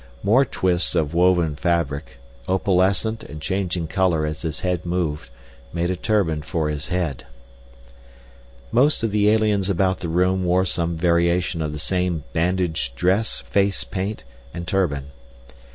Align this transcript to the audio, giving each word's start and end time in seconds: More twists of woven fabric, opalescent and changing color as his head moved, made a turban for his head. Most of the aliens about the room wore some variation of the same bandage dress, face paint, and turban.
More 0.23 0.45
twists 0.45 0.95
of 0.95 1.13
woven 1.13 1.55
fabric, 1.55 2.17
opalescent 2.47 3.23
and 3.23 3.39
changing 3.39 3.85
color 3.85 4.25
as 4.25 4.41
his 4.41 4.61
head 4.61 4.83
moved, 4.83 5.29
made 5.73 5.91
a 5.91 5.95
turban 5.95 6.41
for 6.41 6.69
his 6.69 6.87
head. 6.87 7.27
Most 8.71 9.03
of 9.03 9.11
the 9.11 9.29
aliens 9.29 9.69
about 9.69 9.99
the 9.99 10.09
room 10.09 10.43
wore 10.43 10.65
some 10.65 10.97
variation 10.97 11.61
of 11.61 11.71
the 11.71 11.77
same 11.77 12.23
bandage 12.33 12.93
dress, 12.95 13.41
face 13.41 13.83
paint, 13.83 14.23
and 14.55 14.67
turban. 14.67 15.11